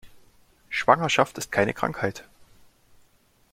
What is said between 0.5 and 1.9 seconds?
Schwangerschaft ist keine